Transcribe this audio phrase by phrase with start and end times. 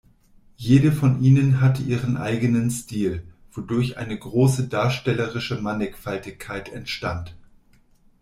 [0.57, 7.35] Jede von ihnen hatte ihren eigenen Stil, wodurch eine große darstellerische Mannigfaltigkeit entstand.